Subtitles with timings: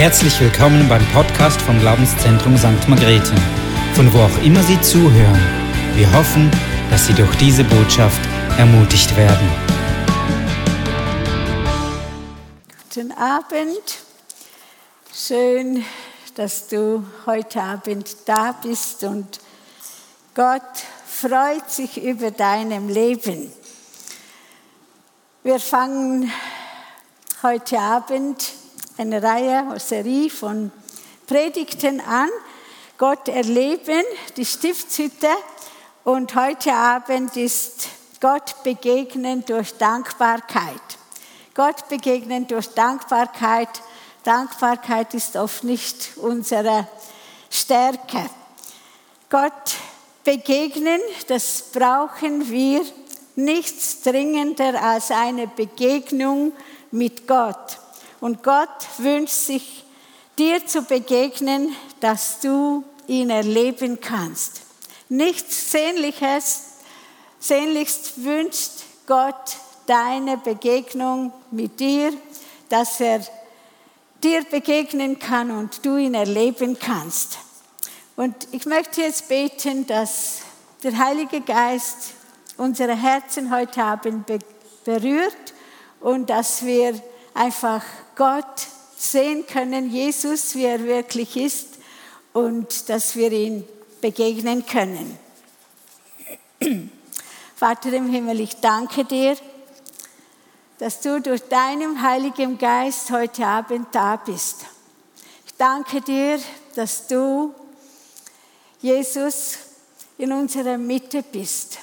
[0.00, 2.88] herzlich willkommen beim Podcast vom Glaubenszentrum St.
[2.88, 3.34] Margrethe,
[3.92, 5.38] von wo auch immer Sie zuhören.
[5.94, 6.50] Wir hoffen,
[6.90, 8.18] dass Sie durch diese Botschaft
[8.56, 9.46] ermutigt werden.
[12.82, 13.98] Guten Abend.
[15.12, 15.84] Schön,
[16.34, 19.38] dass du heute Abend da bist und
[20.34, 20.62] Gott
[21.06, 23.52] freut sich über deinem Leben.
[25.42, 26.32] Wir fangen
[27.42, 28.59] heute Abend
[29.00, 30.70] eine Reihe, eine Serie von
[31.26, 32.28] Predigten an.
[32.98, 34.04] Gott erleben,
[34.36, 35.28] die Stiftshütte.
[36.04, 37.88] Und heute Abend ist
[38.20, 40.82] Gott begegnen durch Dankbarkeit.
[41.54, 43.70] Gott begegnen durch Dankbarkeit.
[44.22, 46.86] Dankbarkeit ist oft nicht unsere
[47.48, 48.28] Stärke.
[49.30, 49.76] Gott
[50.24, 52.82] begegnen, das brauchen wir
[53.34, 56.52] nichts dringender als eine Begegnung
[56.90, 57.78] mit Gott.
[58.20, 59.84] Und Gott wünscht sich,
[60.38, 64.62] dir zu begegnen, dass du ihn erleben kannst.
[65.08, 66.62] Nichts Sehnliches,
[67.38, 72.12] sehnlichst wünscht Gott deine Begegnung mit dir,
[72.68, 73.20] dass er
[74.22, 77.38] dir begegnen kann und du ihn erleben kannst.
[78.16, 80.42] Und ich möchte jetzt beten, dass
[80.82, 82.14] der Heilige Geist
[82.56, 84.30] unsere Herzen heute Abend
[84.84, 85.54] berührt
[86.00, 87.00] und dass wir
[87.40, 87.82] einfach
[88.16, 88.66] Gott
[88.98, 91.68] sehen können, Jesus, wie er wirklich ist
[92.34, 93.64] und dass wir ihn
[94.02, 95.18] begegnen können.
[97.56, 99.38] Vater im Himmel, ich danke dir,
[100.78, 104.66] dass du durch deinen Heiligen Geist heute Abend da bist.
[105.46, 106.38] Ich danke dir,
[106.74, 107.54] dass du,
[108.82, 109.56] Jesus,
[110.18, 111.78] in unserer Mitte bist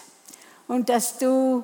[0.67, 1.63] und dass du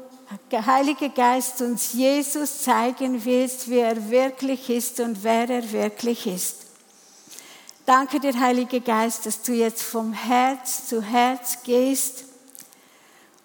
[0.51, 6.57] Heiliger Geist, uns Jesus zeigen willst, wie er wirklich ist und wer er wirklich ist.
[7.85, 12.25] Danke dir, Heiliger Geist, dass du jetzt vom Herz zu Herz gehst,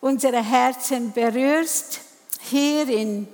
[0.00, 2.00] unsere Herzen berührst,
[2.40, 3.26] hier im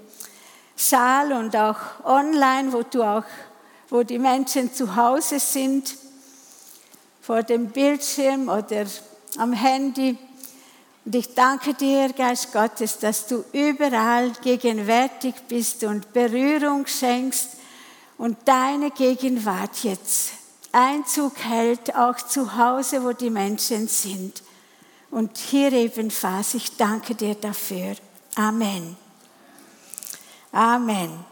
[0.77, 3.25] Saal und auch online, wo du auch,
[3.91, 5.95] wo die Menschen zu Hause sind,
[7.21, 8.87] vor dem Bildschirm oder
[9.39, 10.17] am Handy.
[11.05, 17.51] Und ich danke dir, Geist Gottes, dass du überall gegenwärtig bist und Berührung schenkst
[18.17, 20.33] und deine Gegenwart jetzt
[20.73, 24.43] Einzug hält, auch zu Hause, wo die Menschen sind.
[25.11, 27.95] Und hier ebenfalls, ich danke dir dafür.
[28.35, 28.97] Amen.
[30.51, 31.25] Amen.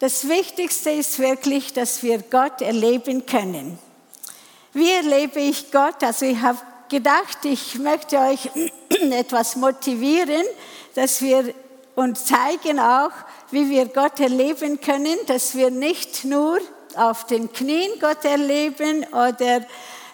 [0.00, 3.78] Das Wichtigste ist wirklich, dass wir Gott erleben können.
[4.74, 6.02] Wie erlebe ich Gott?
[6.02, 8.48] Also ich habe gedacht, ich möchte euch
[9.10, 10.44] etwas motivieren,
[10.94, 11.52] dass wir
[11.94, 13.10] uns zeigen auch,
[13.50, 16.58] wie wir Gott erleben können, dass wir nicht nur
[16.96, 19.66] auf den Knien Gott erleben oder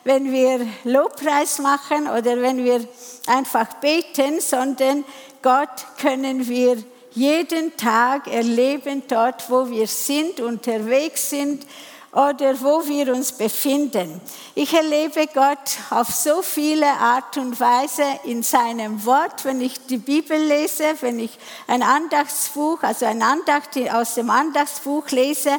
[0.03, 2.81] wenn wir Lobpreis machen oder wenn wir
[3.29, 5.05] einfach beten, sondern
[5.41, 6.79] Gott können wir
[7.13, 11.65] jeden Tag erleben, dort wo wir sind, unterwegs sind,
[12.13, 14.21] oder wo wir uns befinden.
[14.55, 19.99] Ich erlebe Gott auf so viele Art und Weise in seinem Wort, wenn ich die
[19.99, 25.53] Bibel lese, wenn ich ein Andachtsbuch, also ein Andacht aus dem Andachtsbuch lese,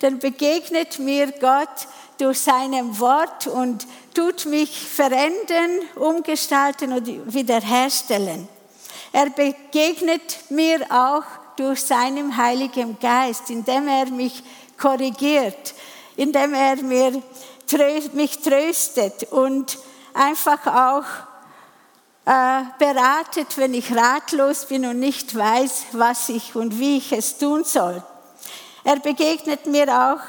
[0.00, 1.88] dann begegnet mir Gott
[2.18, 8.46] durch seinem Wort und tut mich verändern, umgestalten und wiederherstellen.
[9.12, 11.24] Er begegnet mir auch
[11.56, 14.42] durch seinen Heiligen Geist, indem er mich
[14.78, 15.74] korrigiert,
[16.16, 17.22] indem er mir,
[18.12, 19.78] mich tröstet und
[20.12, 21.04] einfach auch
[22.26, 27.38] äh, beratet, wenn ich ratlos bin und nicht weiß, was ich und wie ich es
[27.38, 28.02] tun soll.
[28.84, 30.20] Er begegnet mir auch,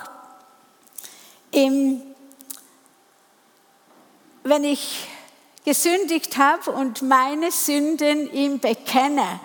[1.51, 2.01] im,
[4.44, 5.07] wenn ich
[5.63, 9.40] gesündigt habe und meine Sünden ihm bekenne.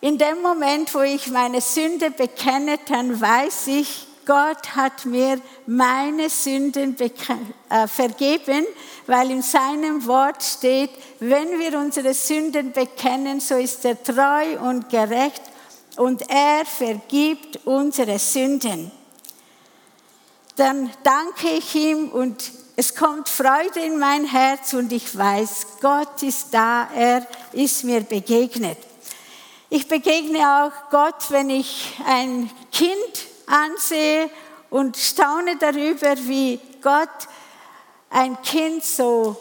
[0.00, 6.28] In dem Moment, wo ich meine Sünde bekenne, dann weiß ich, Gott hat mir meine
[6.28, 8.66] Sünden äh, vergeben,
[9.06, 14.90] weil in seinem Wort steht, wenn wir unsere Sünden bekennen, so ist er treu und
[14.90, 15.40] gerecht
[15.96, 18.90] und er vergibt unsere Sünden.
[20.56, 26.22] Dann danke ich ihm und es kommt Freude in mein Herz und ich weiß, Gott
[26.22, 28.76] ist da, er ist mir begegnet.
[29.70, 34.30] Ich begegne auch Gott, wenn ich ein Kind ansehe
[34.70, 37.08] und staune darüber, wie Gott
[38.10, 39.36] ein Kind so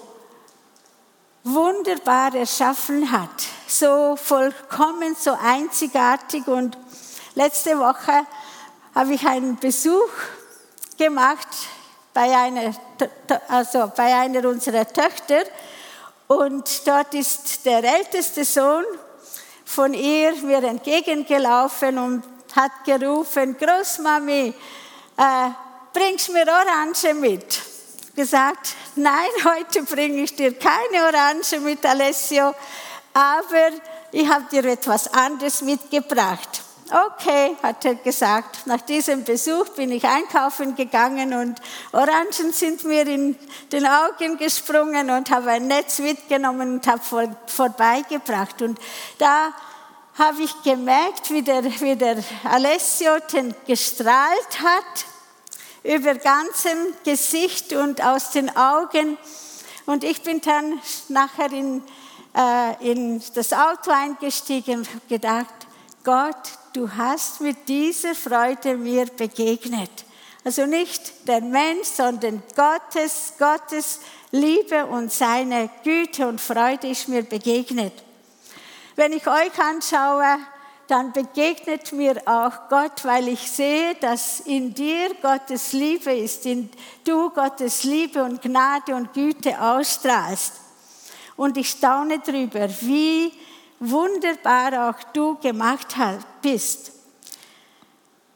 [1.44, 3.30] wunderbar erschaffen hat,
[3.68, 6.48] so vollkommen, so einzigartig.
[6.48, 6.78] Und
[7.36, 8.26] letzte Woche
[8.94, 10.10] habe ich einen Besuch
[10.98, 11.48] gemacht
[12.14, 12.74] bei einer,
[13.48, 15.44] also bei einer unserer Töchter.
[16.28, 18.84] Und dort ist der älteste Sohn
[19.64, 22.24] von ihr mir entgegengelaufen und
[22.58, 24.54] hat gerufen, Großmami,
[25.18, 25.50] äh,
[25.94, 27.62] bringst mir Orange mit?
[28.16, 32.56] Gesagt, nein, heute bringe ich dir keine Orange mit, Alessio,
[33.14, 33.70] aber
[34.12, 36.64] ich habe dir etwas anderes mitgebracht.
[36.90, 38.66] Okay, hat er gesagt.
[38.66, 41.62] Nach diesem Besuch bin ich einkaufen gegangen und
[41.92, 43.38] Orangen sind mir in
[43.72, 48.62] den Augen gesprungen und habe ein Netz mitgenommen und habe vor, vorbeigebracht.
[48.62, 48.80] Und
[49.18, 49.54] da
[50.18, 55.06] habe ich gemerkt, wie der, wie der Alessio den gestrahlt hat,
[55.84, 59.18] über ganzem Gesicht und aus den Augen.
[59.86, 61.84] Und ich bin dann nachher in,
[62.36, 65.54] äh, in das Auto eingestiegen und habe gedacht,
[66.04, 66.36] Gott,
[66.74, 69.92] du hast mit dieser Freude mir begegnet.
[70.44, 74.00] Also nicht der Mensch, sondern Gottes, Gottes
[74.32, 78.07] Liebe und seine Güte und Freude ist mir begegnet.
[78.98, 80.40] Wenn ich euch anschaue,
[80.88, 86.68] dann begegnet mir auch Gott, weil ich sehe, dass in dir Gottes Liebe ist, in
[87.04, 90.54] du Gottes Liebe und Gnade und Güte ausstrahlst.
[91.36, 93.32] Und ich staune darüber, wie
[93.80, 95.96] wunderbar auch du gemacht
[96.42, 96.92] bist.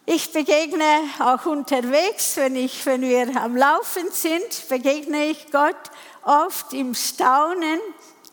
[0.06, 5.90] Ich begegne auch unterwegs, wenn, ich, wenn wir am Laufen sind, begegne ich Gott
[6.22, 7.80] oft im Staunen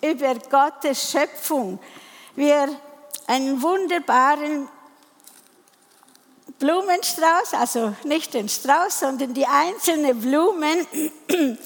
[0.02, 1.78] über Gottes Schöpfung
[2.38, 2.69] wir
[3.26, 4.69] einen wunderbaren
[6.58, 10.87] Blumenstrauß, also nicht den Strauß, sondern die einzelnen Blumen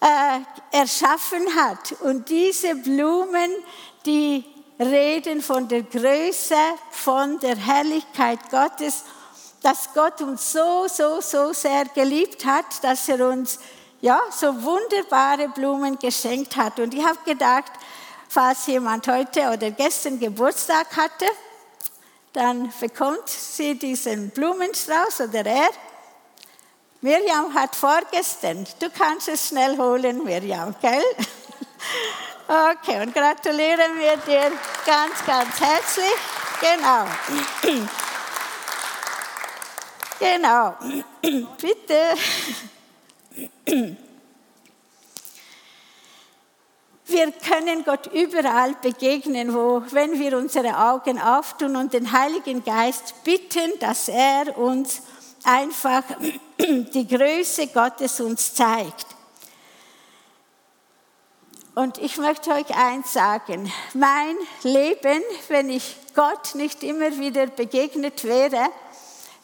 [0.00, 0.40] äh,
[0.70, 1.92] erschaffen hat.
[2.02, 3.50] Und diese Blumen,
[4.04, 4.44] die
[4.78, 6.54] reden von der Größe,
[6.90, 9.04] von der Herrlichkeit Gottes,
[9.62, 13.58] dass Gott uns so, so, so sehr geliebt hat, dass er uns
[14.00, 16.78] ja, so wunderbare Blumen geschenkt hat.
[16.78, 17.72] Und ich habe gedacht,
[18.28, 21.26] Falls jemand heute oder gestern Geburtstag hatte,
[22.32, 25.70] dann bekommt sie diesen Blumenstrauß oder er.
[27.00, 28.66] Miriam hat vorgestern.
[28.78, 31.02] Du kannst es schnell holen, Miriam, gell?
[32.48, 34.52] Okay, und gratulieren wir dir
[34.86, 36.14] ganz, ganz herzlich.
[36.60, 37.06] Genau.
[40.18, 40.74] Genau.
[41.60, 42.14] Bitte.
[47.08, 53.22] Wir können Gott überall begegnen, wo, wenn wir unsere Augen auftun und den Heiligen Geist
[53.22, 55.02] bitten, dass er uns
[55.44, 56.02] einfach
[56.58, 59.06] die Größe Gottes uns zeigt.
[61.76, 68.24] Und ich möchte euch eins sagen, mein Leben, wenn ich Gott nicht immer wieder begegnet
[68.24, 68.70] wäre,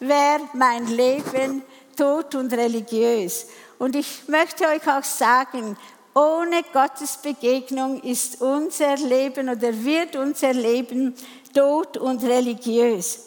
[0.01, 1.63] wäre mein Leben
[1.97, 3.47] tot und religiös.
[3.79, 5.77] Und ich möchte euch auch sagen,
[6.15, 11.15] ohne Gottes Begegnung ist unser Leben oder wird unser Leben
[11.55, 13.21] tot und religiös.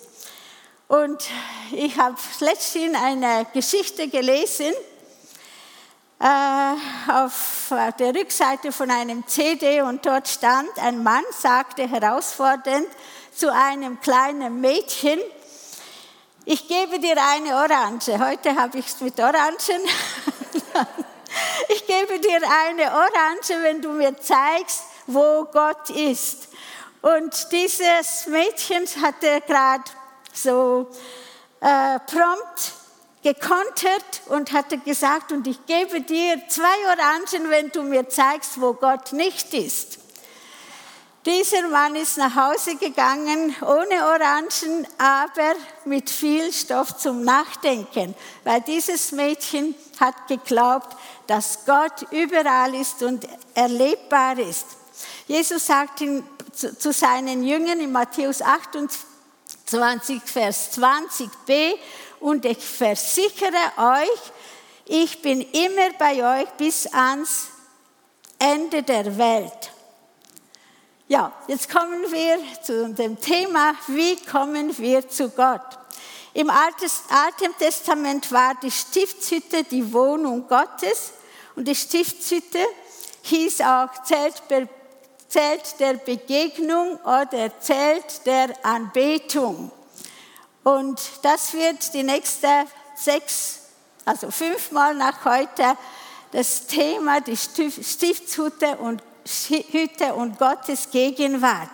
[0.87, 1.23] Und
[1.71, 4.71] ich habe letztens eine Geschichte gelesen
[6.19, 12.87] äh, auf der Rückseite von einem CD und dort stand, ein Mann sagte herausfordernd
[13.35, 15.19] zu einem kleinen Mädchen,
[16.45, 18.19] ich gebe dir eine Orange.
[18.19, 19.81] Heute habe ich es mit Orangen.
[21.69, 26.49] ich gebe dir eine Orange, wenn du mir zeigst, wo Gott ist.
[27.01, 29.83] Und dieses Mädchen hatte gerade
[30.33, 30.89] so
[31.61, 32.73] äh, prompt
[33.23, 38.73] gekontert und hatte gesagt, und ich gebe dir zwei Orangen, wenn du mir zeigst, wo
[38.73, 39.99] Gott nicht ist.
[41.25, 45.55] Dieser Mann ist nach Hause gegangen ohne Orangen, aber
[45.85, 48.13] mit viel Stoff zum Nachdenken,
[48.43, 54.67] weil dieses Mädchen hat geglaubt, dass Gott überall ist und erlebbar ist.
[55.25, 56.03] Jesus sagt
[56.53, 61.73] zu, seinen Jüngern in Matthäus 28, Vers 20b,
[62.19, 64.21] und ich versichere euch,
[64.85, 67.47] ich bin immer bei euch bis ans
[68.37, 69.71] Ende der Welt.
[71.07, 75.61] Ja, jetzt kommen wir zu dem Thema, wie kommen wir zu Gott?
[76.33, 81.11] Im Alten Testament war die Stiftshütte die Wohnung Gottes
[81.55, 82.57] und die Stiftshütte
[83.21, 89.71] hieß auch Zelt, der Begegnung oder Zelt der Anbetung.
[90.63, 93.59] Und das wird die nächsten sechs,
[94.05, 95.77] also fünfmal nach heute
[96.31, 99.03] das Thema, die Stiftshütte und,
[99.49, 101.69] Hütte und Gottes Gegenwart.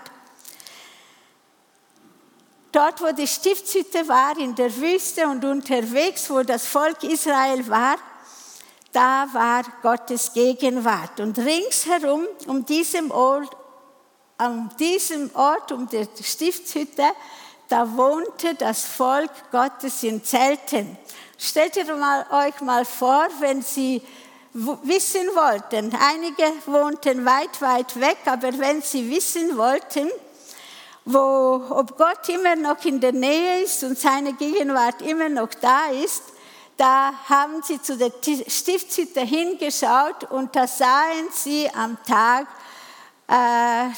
[2.72, 7.98] Dort, wo die Stiftshütte war, in der Wüste und unterwegs, wo das Volk Israel war,
[8.94, 11.20] da war Gottes Gegenwart.
[11.20, 13.56] Und ringsherum, um diesem Ort,
[14.38, 17.04] an diesem Ort, um die Stiftshütte,
[17.68, 20.98] da wohnte das Volk Gottes in Zelten.
[21.38, 21.88] Stellt ihr
[22.32, 24.02] euch mal vor, wenn Sie
[24.54, 30.10] wissen wollten, einige wohnten weit, weit weg, aber wenn Sie wissen wollten,
[31.06, 35.88] wo, ob Gott immer noch in der Nähe ist und seine Gegenwart immer noch da
[36.04, 36.24] ist,
[36.78, 38.12] da haben sie zu der
[38.48, 42.48] Stiftshütte hingeschaut und da sahen sie am Tag
[43.28, 43.90] äh,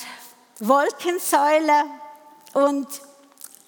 [0.60, 1.86] Wolkensäule
[2.53, 2.88] und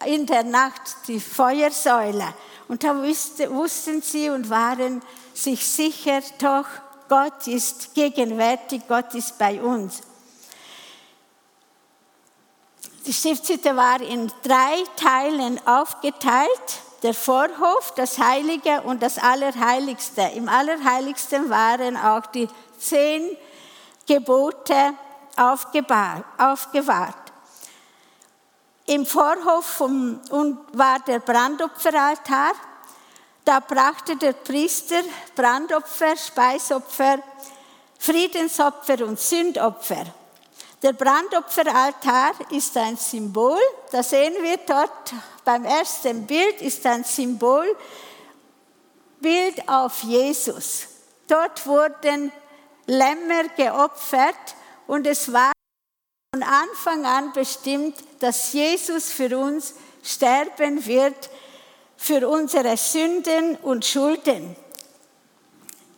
[0.05, 2.33] in der Nacht die Feuersäule.
[2.67, 5.01] Und da wussten sie und waren
[5.35, 6.65] sich sicher, doch
[7.07, 10.01] Gott ist gegenwärtig, Gott ist bei uns.
[13.05, 16.49] Die Stiftshütte war in drei Teilen aufgeteilt.
[17.03, 20.23] Der Vorhof, das Heilige und das Allerheiligste.
[20.33, 22.47] Im Allerheiligsten waren auch die
[22.79, 23.37] zehn
[24.07, 24.93] Gebote
[25.37, 26.25] aufgewahrt.
[28.87, 32.53] Im Vorhof war der Brandopferaltar.
[33.45, 35.03] Da brachte der Priester
[35.35, 37.19] Brandopfer, Speisopfer,
[37.99, 40.03] Friedensopfer und Sündopfer.
[40.81, 43.59] Der Brandopferaltar ist ein Symbol,
[43.91, 47.65] das sehen wir dort beim ersten Bild, ist ein Symbol,
[49.19, 50.87] Bild auf Jesus.
[51.27, 52.31] Dort wurden
[52.87, 54.55] Lämmer geopfert
[54.87, 55.51] und es war
[56.33, 61.29] von Anfang an bestimmt, dass Jesus für uns sterben wird,
[62.05, 64.55] für unsere Sünden und Schulden.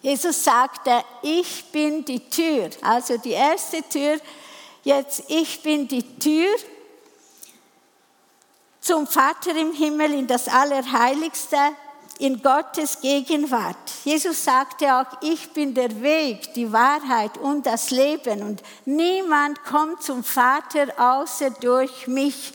[0.01, 4.19] Jesus sagte, ich bin die Tür, also die erste Tür,
[4.87, 6.47] Jetzt, ich bin die Tür
[8.79, 11.57] zum Vater im Himmel in das Allerheiligste,
[12.19, 13.75] in Gottes Gegenwart.
[14.05, 20.03] Jesus sagte auch, ich bin der Weg, die Wahrheit und das Leben und niemand kommt
[20.03, 22.53] zum Vater außer durch mich.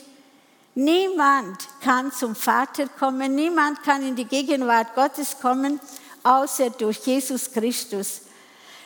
[0.75, 5.79] Niemand kann zum Vater kommen, niemand kann in die Gegenwart Gottes kommen,
[6.23, 8.21] außer durch Jesus Christus.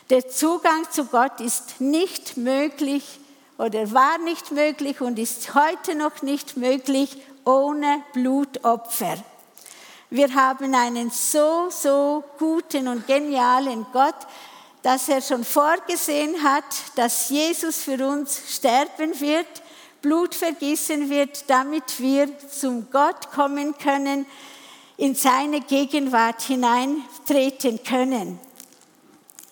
[0.09, 3.19] Der Zugang zu Gott ist nicht möglich
[3.57, 9.17] oder war nicht möglich und ist heute noch nicht möglich ohne Blutopfer.
[10.09, 14.15] Wir haben einen so, so guten und genialen Gott,
[14.83, 16.63] dass er schon vorgesehen hat,
[16.95, 19.47] dass Jesus für uns sterben wird,
[20.01, 24.25] Blut vergießen wird, damit wir zum Gott kommen können,
[24.97, 28.39] in seine Gegenwart hineintreten können.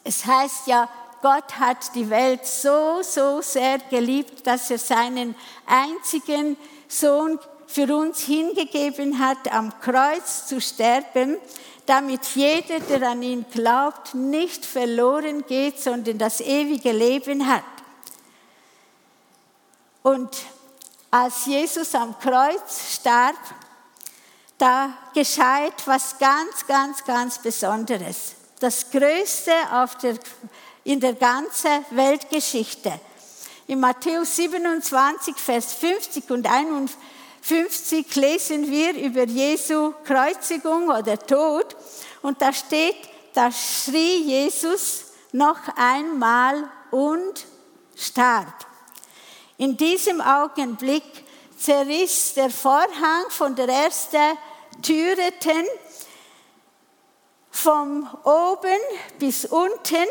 [0.04, 0.90] Es heißt ja,
[1.22, 5.36] Gott hat die Welt so, so sehr geliebt, dass er seinen
[5.66, 11.38] einzigen Sohn für uns hingegeben hat, am Kreuz zu sterben,
[11.86, 17.64] damit jeder, der an ihn glaubt, nicht verloren geht, sondern das ewige Leben hat.
[20.06, 20.30] Und
[21.10, 23.40] als Jesus am Kreuz starb,
[24.56, 28.36] da geschah etwas ganz, ganz, ganz Besonderes.
[28.60, 29.52] Das Größte
[30.04, 30.20] der
[30.84, 33.00] in der ganzen Weltgeschichte.
[33.66, 41.76] In Matthäus 27, Vers 50 und 51 lesen wir über Jesu Kreuzigung oder Tod
[42.22, 47.44] und da steht, da schrie Jesus noch einmal und
[47.96, 48.75] starb.
[49.58, 51.04] In diesem Augenblick
[51.58, 54.38] zerriss der Vorhang von der ersten
[54.82, 55.66] Türeten
[57.52, 58.80] vom oben
[59.18, 60.06] bis unten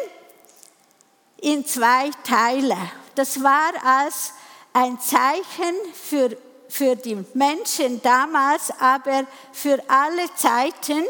[1.42, 2.76] in zwei Teile.
[3.14, 4.32] Das war als
[4.72, 6.36] ein Zeichen für,
[6.70, 11.04] für die Menschen damals, aber für alle Zeiten,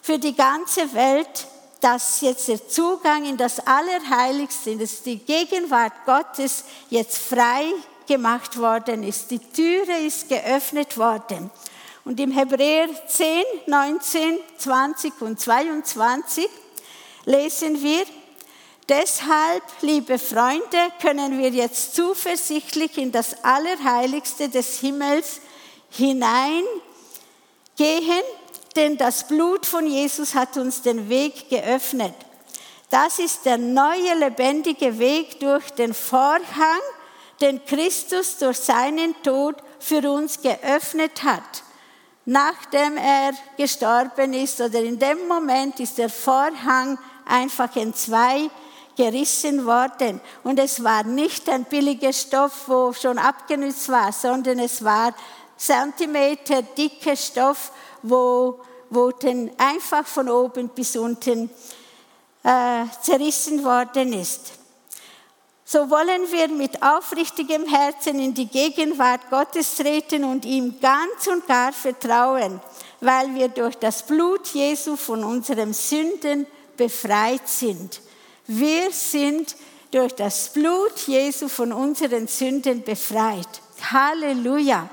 [0.00, 1.48] für die ganze Welt,
[1.86, 7.64] dass jetzt der Zugang in das Allerheiligste, dass die Gegenwart Gottes jetzt frei
[8.08, 9.30] gemacht worden ist.
[9.30, 11.48] Die Türe ist geöffnet worden.
[12.04, 16.48] Und im Hebräer 10, 19, 20 und 22
[17.24, 18.04] lesen wir,
[18.88, 25.40] Deshalb, liebe Freunde, können wir jetzt zuversichtlich in das Allerheiligste des Himmels
[25.90, 26.66] hineingehen,
[28.76, 32.14] denn das Blut von Jesus hat uns den Weg geöffnet.
[32.90, 36.80] Das ist der neue lebendige Weg durch den Vorhang,
[37.40, 41.64] den Christus durch seinen Tod für uns geöffnet hat.
[42.24, 48.50] Nachdem er gestorben ist oder in dem Moment ist der Vorhang einfach in zwei
[48.96, 50.20] gerissen worden.
[50.42, 55.14] Und es war nicht ein billiger Stoff, wo schon abgenützt war, sondern es war
[55.56, 57.72] Zentimeter dicke Stoff,
[58.02, 58.60] wo,
[58.90, 61.50] wo dann einfach von oben bis unten
[62.42, 64.52] äh, zerrissen worden ist.
[65.68, 71.44] So wollen wir mit aufrichtigem Herzen in die Gegenwart Gottes treten und ihm ganz und
[71.48, 72.60] gar vertrauen,
[73.00, 76.46] weil wir durch das Blut Jesu von unseren Sünden
[76.76, 78.00] befreit sind.
[78.46, 79.56] Wir sind
[79.90, 83.48] durch das Blut Jesu von unseren Sünden befreit.
[83.90, 84.88] Halleluja.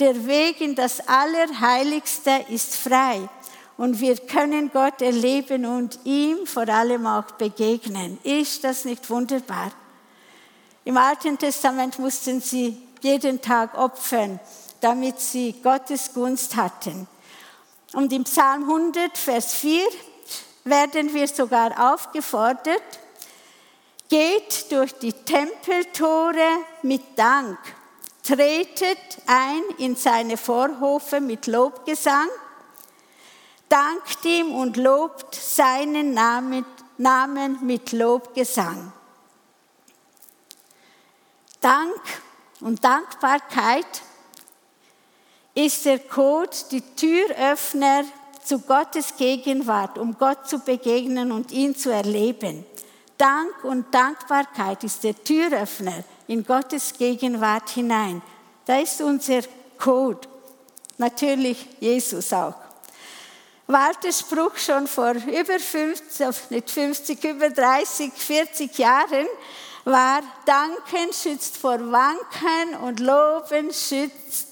[0.00, 3.28] Der Weg in das Allerheiligste ist frei
[3.76, 8.18] und wir können Gott erleben und ihm vor allem auch begegnen.
[8.22, 9.72] Ist das nicht wunderbar?
[10.84, 14.38] Im Alten Testament mussten sie jeden Tag opfern,
[14.80, 17.08] damit sie Gottes Gunst hatten.
[17.92, 19.82] Und im Psalm 100, Vers 4
[20.62, 22.82] werden wir sogar aufgefordert,
[24.08, 27.58] geht durch die Tempeltore mit Dank,
[28.28, 32.28] tretet ein in seine Vorhofe mit Lobgesang,
[33.70, 36.66] dankt ihm und lobt seinen Namen,
[37.62, 38.92] mit Lobgesang.
[41.60, 42.00] Dank
[42.60, 44.02] und Dankbarkeit
[45.54, 48.04] ist der Code, die Türöffner
[48.44, 52.66] zu Gottes Gegenwart, um Gott zu begegnen und ihn zu erleben.
[53.16, 58.22] Dank und Dankbarkeit ist der Türöffner in Gottes Gegenwart hinein.
[58.64, 59.40] Da ist unser
[59.78, 60.28] Code.
[60.98, 62.54] Natürlich Jesus auch.
[63.66, 69.26] Walter Spruch schon vor über 50, nicht 50, über 30, 40 Jahren
[69.84, 74.48] war Danken schützt vor Wanken und Loben schützt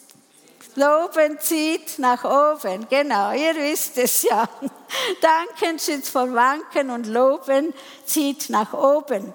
[0.77, 2.87] Loben zieht nach oben.
[2.91, 4.47] Genau, ihr wisst es ja.
[5.23, 7.73] Danken schützt vor Wanken und Loben
[8.05, 9.33] zieht nach oben.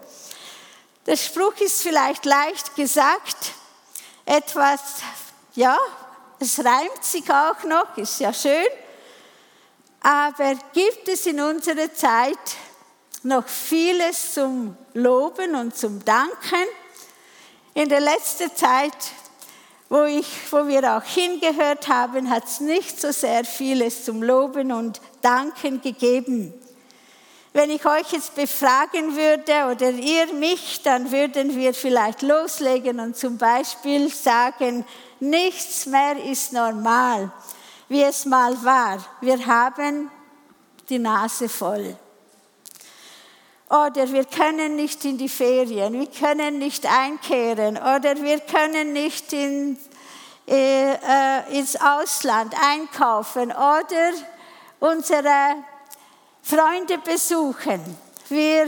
[1.08, 3.54] Der Spruch ist vielleicht leicht gesagt,
[4.24, 4.80] etwas,
[5.56, 5.76] ja,
[6.40, 8.68] es reimt sich auch noch, ist ja schön,
[10.02, 12.38] aber gibt es in unserer Zeit
[13.24, 16.68] noch vieles zum Loben und zum Danken.
[17.74, 18.94] In der letzten Zeit,
[19.90, 24.72] wo, ich, wo wir auch hingehört haben, hat es nicht so sehr vieles zum Loben
[24.72, 26.54] und Danken gegeben.
[27.54, 33.18] Wenn ich euch jetzt befragen würde oder ihr mich, dann würden wir vielleicht loslegen und
[33.18, 34.86] zum Beispiel sagen,
[35.20, 37.30] nichts mehr ist normal,
[37.90, 39.06] wie es mal war.
[39.20, 40.10] Wir haben
[40.88, 41.98] die Nase voll.
[43.70, 49.34] Oder wir können nicht in die Ferien, wir können nicht einkehren oder wir können nicht
[49.34, 49.78] in,
[50.48, 54.12] äh, äh, ins Ausland einkaufen oder
[54.80, 55.64] unsere
[56.42, 57.82] Freunde besuchen.
[58.30, 58.68] Wir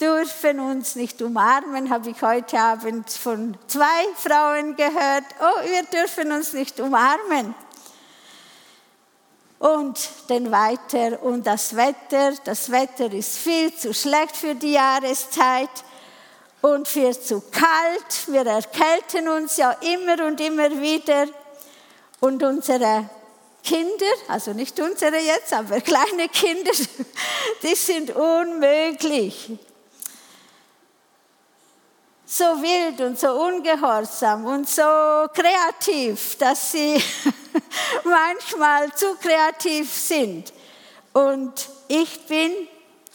[0.00, 5.24] dürfen uns nicht umarmen, habe ich heute Abend von zwei Frauen gehört.
[5.40, 7.54] Oh, wir dürfen uns nicht umarmen
[9.62, 12.32] und dann weiter und das Wetter.
[12.42, 15.70] Das Wetter ist viel zu schlecht für die Jahreszeit
[16.62, 18.26] und viel zu kalt.
[18.26, 21.26] Wir erkälten uns ja immer und immer wieder
[22.18, 23.08] und unsere
[23.62, 26.72] Kinder, also nicht unsere jetzt, aber kleine Kinder,
[27.62, 29.50] die sind unmöglich
[32.32, 34.82] so wild und so ungehorsam und so
[35.34, 36.94] kreativ, dass sie
[38.04, 40.50] manchmal zu kreativ sind.
[41.12, 42.52] Und ich bin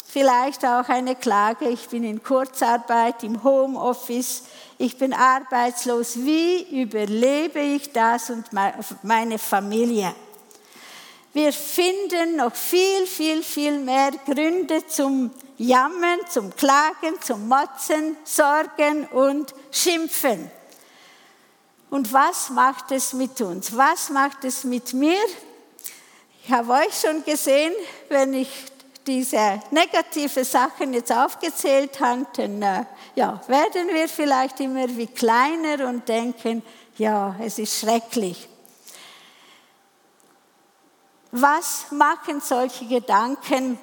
[0.07, 4.43] vielleicht auch eine Klage, ich bin in Kurzarbeit, im Homeoffice,
[4.77, 6.17] ich bin arbeitslos.
[6.17, 8.45] Wie überlebe ich das und
[9.01, 10.13] meine Familie?
[11.37, 19.05] Wir finden noch viel, viel, viel mehr Gründe zum Jammern, zum Klagen, zum Motzen, Sorgen
[19.09, 20.49] und Schimpfen.
[21.91, 23.77] Und was macht es mit uns?
[23.77, 25.19] Was macht es mit mir?
[26.43, 27.73] Ich habe euch schon gesehen,
[28.09, 28.49] wenn ich
[29.05, 35.87] diese negative Sachen jetzt aufgezählt habe, dann äh, ja, werden wir vielleicht immer wie kleiner
[35.87, 36.63] und denken,
[36.97, 38.49] ja, es ist schrecklich.
[41.31, 43.77] Was machen solche Gedanken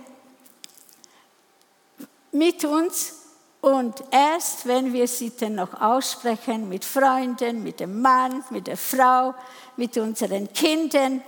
[2.33, 3.15] mit uns?
[3.61, 8.77] Und erst wenn wir sie dann noch aussprechen mit Freunden, mit dem Mann, mit der
[8.77, 9.35] Frau,
[9.77, 11.23] mit unseren Kindern,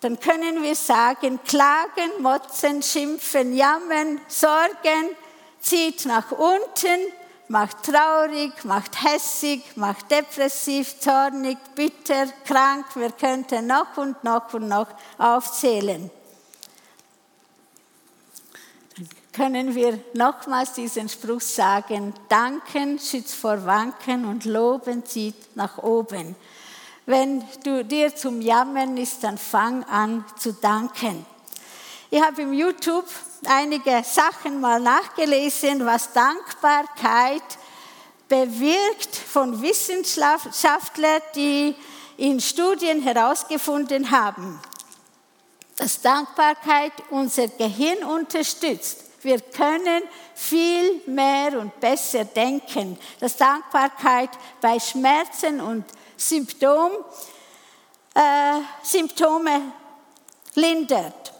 [0.00, 5.16] dann können wir sagen, klagen, motzen, schimpfen, jammern, sorgen,
[5.60, 7.12] zieht nach unten,
[7.52, 12.86] macht traurig, macht hässig, macht depressiv, zornig, bitter, krank.
[12.94, 14.88] Wir könnten noch und noch und noch
[15.18, 16.10] aufzählen.
[19.34, 26.36] können wir nochmals diesen Spruch sagen, danken schützt vor Wanken und loben zieht nach oben.
[27.06, 31.24] Wenn du dir zum Jammern ist, dann fang an zu danken.
[32.10, 33.06] Ich habe im YouTube
[33.46, 37.42] einige Sachen mal nachgelesen, was Dankbarkeit
[38.28, 41.74] bewirkt von Wissenschaftlern, die
[42.16, 44.60] in Studien herausgefunden haben,
[45.76, 49.04] dass Dankbarkeit unser Gehirn unterstützt.
[49.22, 50.02] Wir können
[50.34, 55.84] viel mehr und besser denken, dass Dankbarkeit bei Schmerzen und
[56.16, 56.92] Symptom,
[58.14, 59.72] äh, Symptome
[60.54, 61.32] lindert.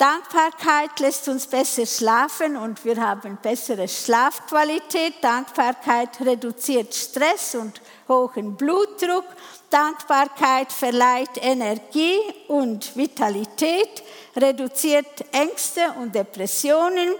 [0.00, 5.16] Dankbarkeit lässt uns besser schlafen und wir haben bessere Schlafqualität.
[5.20, 9.26] Dankbarkeit reduziert Stress und hohen Blutdruck.
[9.68, 12.16] Dankbarkeit verleiht Energie
[12.48, 14.02] und Vitalität,
[14.34, 17.10] reduziert Ängste und Depressionen.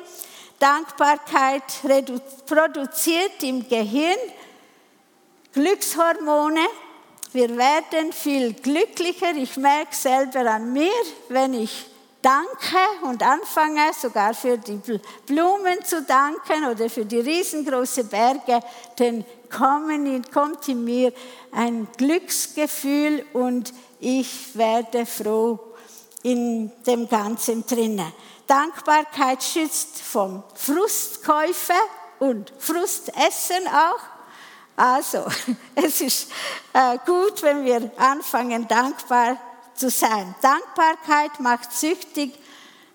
[0.59, 1.65] Dankbarkeit
[2.47, 4.17] produziert im Gehirn
[5.53, 6.67] Glückshormone.
[7.35, 9.35] Wir werden viel glücklicher.
[9.37, 10.91] Ich merke selber an mir,
[11.29, 11.90] wenn ich
[12.23, 14.81] danke und anfange sogar für die
[15.27, 18.61] Blumen zu danken oder für die riesengroßen Berge,
[18.97, 21.13] dann kommt in mir
[21.53, 25.59] ein Glücksgefühl und ich werde froh
[26.23, 28.13] in dem Ganzen drinnen.
[28.47, 31.75] Dankbarkeit schützt vom Frustkäufe
[32.19, 34.01] und Frustessen auch.
[34.77, 35.25] Also,
[35.75, 36.33] es ist
[36.73, 39.37] äh, gut, wenn wir anfangen, dankbar
[39.81, 40.35] zu sein.
[40.43, 42.39] Dankbarkeit macht süchtig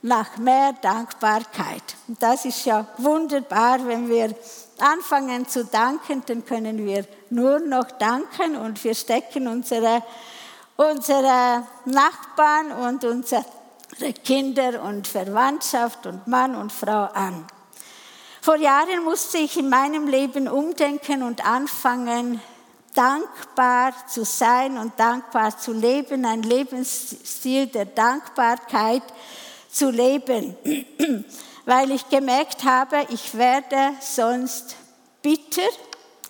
[0.03, 1.81] nach mehr Dankbarkeit.
[2.07, 4.35] Und das ist ja wunderbar, wenn wir
[4.77, 10.03] anfangen zu danken, dann können wir nur noch danken und wir stecken unsere,
[10.75, 13.43] unsere Nachbarn und unsere
[14.23, 17.47] Kinder und Verwandtschaft und Mann und Frau an.
[18.41, 22.39] Vor Jahren musste ich in meinem Leben umdenken und anfangen,
[22.95, 29.03] dankbar zu sein und dankbar zu leben, ein Lebensstil der Dankbarkeit
[29.69, 30.55] zu leben,
[31.65, 34.75] weil ich gemerkt habe, ich werde sonst
[35.21, 35.69] bitter,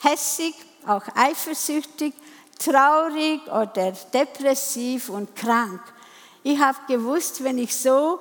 [0.02, 0.56] hässig,
[0.88, 2.14] auch eifersüchtig,
[2.60, 5.82] traurig oder depressiv und krank.
[6.44, 8.20] Ich habe gewusst, wenn ich so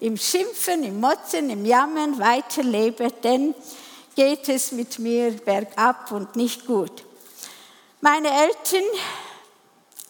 [0.00, 3.54] im Schimpfen, im Motzen, im Jammern weiterlebe, dann
[4.14, 7.04] geht es mit mir bergab und nicht gut.
[8.04, 8.82] Meine Eltern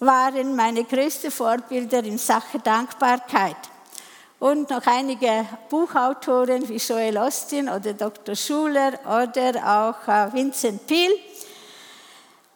[0.00, 3.54] waren meine größten Vorbilder in Sachen Dankbarkeit.
[4.38, 8.34] Und noch einige Buchautoren wie Joel Austin oder Dr.
[8.34, 11.12] Schuler oder auch äh, Vincent Peale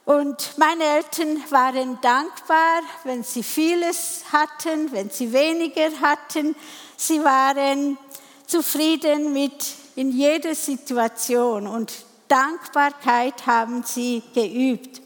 [0.07, 6.57] und meine Eltern waren dankbar, wenn sie vieles hatten, wenn sie weniger hatten.
[6.97, 7.99] Sie waren
[8.47, 11.93] zufrieden mit in jeder Situation und
[12.27, 15.03] Dankbarkeit haben sie geübt.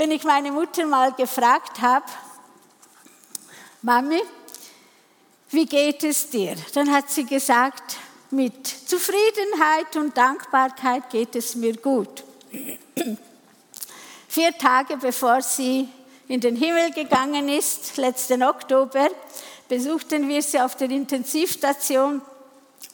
[0.00, 2.06] Wenn ich meine Mutter mal gefragt habe,
[3.82, 4.22] Mami,
[5.50, 6.56] wie geht es dir?
[6.72, 7.98] Dann hat sie gesagt,
[8.30, 12.24] mit Zufriedenheit und Dankbarkeit geht es mir gut.
[14.26, 15.86] Vier Tage bevor sie
[16.28, 19.06] in den Himmel gegangen ist, letzten Oktober,
[19.68, 22.22] besuchten wir sie auf der Intensivstation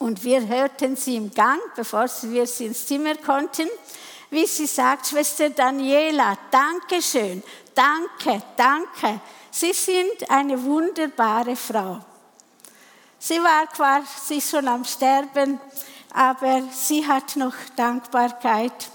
[0.01, 3.69] und wir hörten sie im Gang, bevor wir sie ins Zimmer konnten,
[4.31, 7.43] wie sie sagt, Schwester Daniela, danke schön,
[7.75, 9.21] danke, danke.
[9.51, 12.01] Sie sind eine wunderbare Frau.
[13.19, 15.59] Sie war quasi schon am Sterben,
[16.13, 18.91] aber sie hat noch Dankbarkeit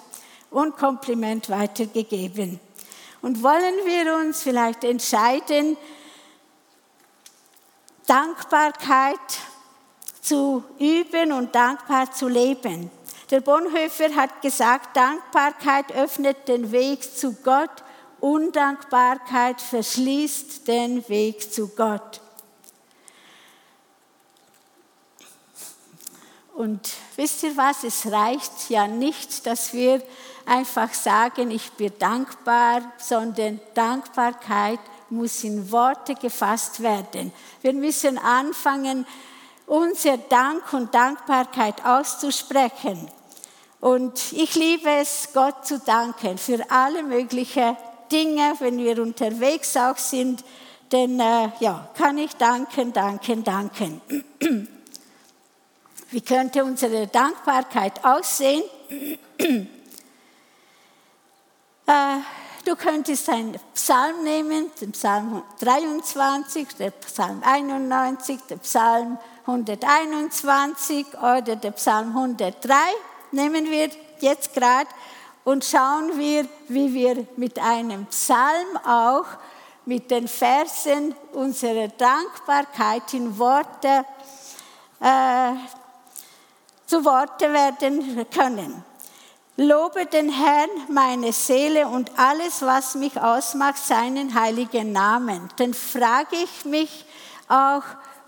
[0.52, 2.60] und Kompliment weitergegeben.
[3.22, 5.78] Und wollen wir uns vielleicht entscheiden,
[8.06, 9.20] Dankbarkeit
[10.22, 12.92] zu üben und dankbar zu leben.
[13.32, 17.72] Der Bonhoeffer hat gesagt, Dankbarkeit öffnet den Weg zu Gott,
[18.20, 22.20] Undankbarkeit verschließt den Weg zu Gott.
[26.54, 30.04] Und wisst ihr was, es reicht ja nicht, dass wir
[30.46, 37.32] einfach sagen, ich bin dankbar, sondern Dankbarkeit muss in Worte gefasst werden.
[37.62, 39.08] Wir müssen anfangen,
[39.68, 43.10] unser Dank und Dankbarkeit auszusprechen.
[43.82, 47.76] Und ich liebe es, Gott zu danken für alle möglichen
[48.12, 50.44] Dinge, wenn wir unterwegs auch sind.
[50.92, 54.02] Denn äh, ja, kann ich danken, danken, danken.
[56.12, 58.64] Wie könnte unsere Dankbarkeit aussehen?
[61.88, 62.20] Äh,
[62.64, 69.18] du könntest einen Psalm nehmen, den Psalm 23, den Psalm 91, den Psalm
[69.48, 72.76] 121 oder den Psalm 103
[73.32, 73.90] nehmen wir
[74.20, 74.90] jetzt gerade
[75.44, 79.26] und schauen wir, wie wir mit einem Psalm auch
[79.86, 84.06] mit den Versen unserer Dankbarkeit in Worte
[85.00, 85.54] äh,
[86.86, 88.84] zu Worte werden können.
[89.58, 95.50] Lobe den Herrn, meine Seele und alles, was mich ausmacht, seinen heiligen Namen.
[95.58, 97.06] Dann frage ich mich
[97.48, 97.84] auch,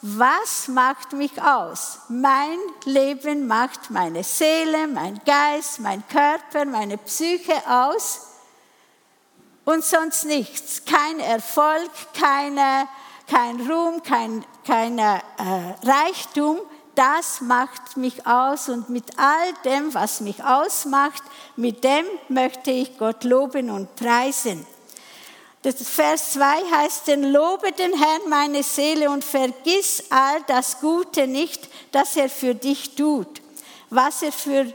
[0.06, 2.00] was macht mich aus?
[2.10, 8.28] Mein Leben macht meine Seele, mein Geist, mein Körper, meine Psyche aus
[9.64, 10.84] und sonst nichts.
[10.84, 12.90] Kein Erfolg, keine,
[13.30, 16.60] kein Ruhm, kein, kein äh, Reichtum.
[16.96, 21.24] Das macht mich aus und mit all dem, was mich ausmacht,
[21.56, 24.68] mit dem möchte ich Gott loben und preisen.
[25.64, 31.26] Das Vers 2 heißt, denn lobe den Herrn meine Seele und vergiss all das Gute
[31.26, 33.42] nicht, das er für dich tut,
[33.90, 34.66] was er für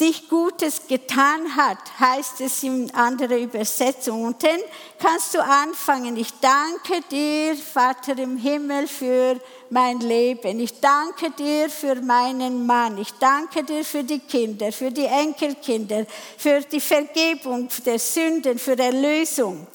[0.00, 4.24] dich Gutes getan hat, heißt es in anderer Übersetzung.
[4.24, 4.58] Und dann
[4.98, 6.16] kannst du anfangen.
[6.16, 10.60] Ich danke dir, Vater im Himmel, für mein Leben.
[10.60, 12.98] Ich danke dir für meinen Mann.
[12.98, 18.78] Ich danke dir für die Kinder, für die Enkelkinder, für die Vergebung der Sünden, für
[18.78, 19.66] Erlösung,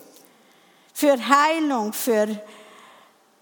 [0.93, 2.27] für Heilung, für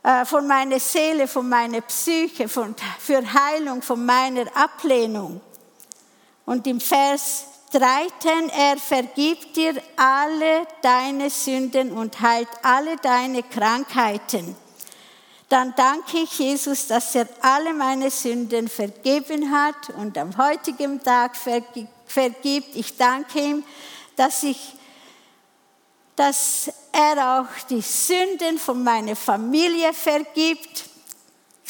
[0.03, 5.41] äh, von meiner Seele, von meiner Psyche, von, für Heilung von meiner Ablehnung.
[6.45, 14.55] Und im Vers 13, er vergibt dir alle deine Sünden und heilt alle deine Krankheiten.
[15.49, 21.35] Dann danke ich Jesus, dass er alle meine Sünden vergeben hat und am heutigen Tag
[21.35, 22.75] vergibt.
[22.75, 23.63] Ich danke ihm,
[24.15, 24.75] dass ich
[26.15, 30.83] dass er auch die Sünden von meiner Familie vergibt,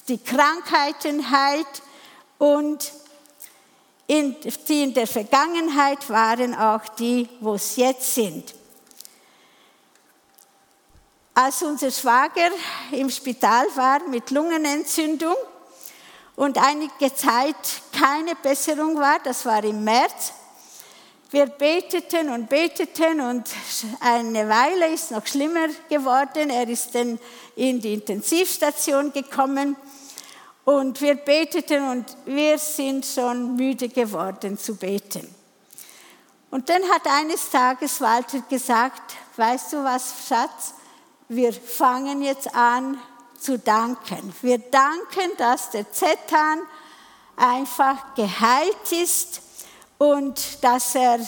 [0.07, 1.83] die Krankheiten heilt
[2.39, 2.91] und
[4.07, 4.35] in,
[4.67, 8.55] die in der Vergangenheit waren, auch die, wo es jetzt sind.
[11.33, 12.49] Als unser Schwager
[12.91, 15.35] im Spital war mit Lungenentzündung
[16.35, 17.55] und einige Zeit
[17.97, 20.33] keine Besserung war, das war im März,
[21.31, 23.47] wir beteten und beteten und
[23.99, 26.49] eine Weile ist noch schlimmer geworden.
[26.49, 27.19] Er ist dann
[27.55, 29.75] in die Intensivstation gekommen
[30.65, 35.35] und wir beteten und wir sind schon müde geworden zu beten.
[36.49, 40.73] Und dann hat eines Tages Walter gesagt, weißt du was, Schatz,
[41.29, 42.99] wir fangen jetzt an
[43.39, 44.33] zu danken.
[44.41, 46.59] Wir danken, dass der Zetan
[47.37, 49.41] einfach geheilt ist
[49.99, 51.19] und dass er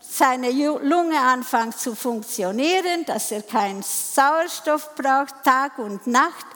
[0.00, 6.46] seine Lunge anfängt zu funktionieren, dass er keinen Sauerstoff braucht, Tag und Nacht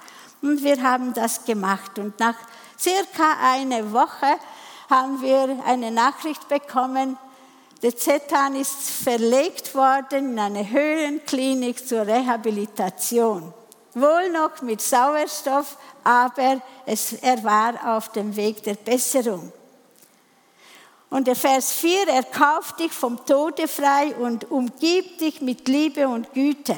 [0.43, 1.99] und wir haben das gemacht.
[1.99, 2.37] Und nach
[2.79, 4.39] circa einer Woche
[4.91, 7.17] haben wir eine Nachricht bekommen,
[7.83, 13.55] der Zetan ist verlegt worden in eine Höhlenklinik zur Rehabilitation.
[13.95, 19.53] Wohl noch mit Sauerstoff, aber es, er war auf dem Weg der Besserung.
[21.11, 26.07] Und der Vers 4, er kauft dich vom Tode frei und umgibt dich mit Liebe
[26.07, 26.77] und Güte.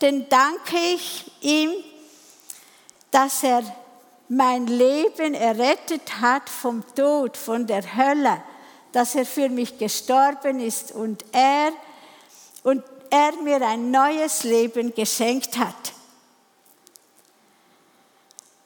[0.00, 1.70] Denn danke ich ihm,
[3.10, 3.62] dass er
[4.28, 8.42] mein Leben errettet hat vom Tod, von der Hölle,
[8.92, 11.72] dass er für mich gestorben ist und er,
[12.62, 15.92] und er mir ein neues Leben geschenkt hat.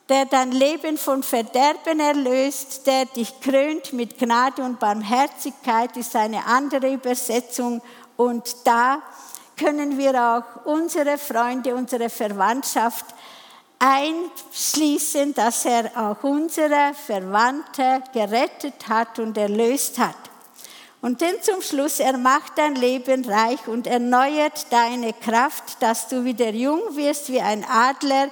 [0.09, 6.45] Der dein Leben von Verderben erlöst, der dich krönt mit Gnade und Barmherzigkeit, ist eine
[6.45, 7.81] andere Übersetzung.
[8.19, 9.01] Und da
[9.57, 13.07] können wir auch unsere Freunde, unsere Verwandtschaft
[13.85, 20.16] einschließen, dass er auch unsere Verwandte gerettet hat und erlöst hat.
[21.03, 26.25] Und dann zum Schluss, er macht dein Leben reich und erneuert deine Kraft, dass du
[26.25, 28.31] wieder jung wirst wie ein Adler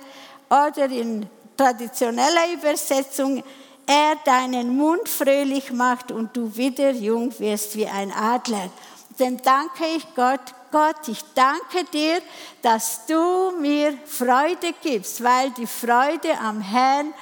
[0.49, 3.43] oder in traditioneller Übersetzung,
[3.87, 8.71] er deinen Mund fröhlich macht und du wieder jung wirst wie ein Adler.
[9.19, 10.41] Dann danke ich Gott
[10.73, 12.23] Gott, ich danke dir,
[12.63, 17.13] dass du mir Freude gibst, weil die Freude am Herrn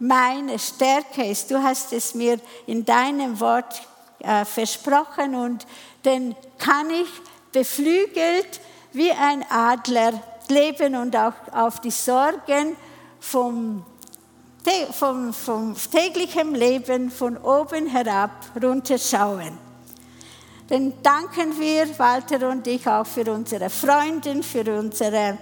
[0.00, 1.52] meine Stärke ist.
[1.52, 3.80] Du hast es mir in deinem Wort
[4.18, 5.68] äh, versprochen und
[6.02, 7.08] dann kann ich
[7.52, 8.60] beflügelt
[8.92, 12.76] wie ein Adler leben und auch auf die Sorgen
[13.20, 13.84] vom,
[14.90, 19.65] vom, vom täglichen Leben von oben herab runterschauen.
[20.68, 25.38] Dann danken wir, Walter und ich, auch für unsere Freunde, für unsere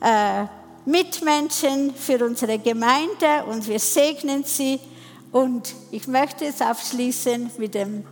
[0.00, 0.44] äh,
[0.86, 4.80] Mitmenschen, für unsere Gemeinde und wir segnen sie.
[5.32, 8.04] Und ich möchte es abschließen mit dem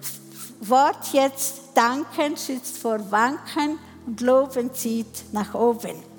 [0.60, 6.13] Wort jetzt danken schützt vor Wanken und loben zieht nach oben.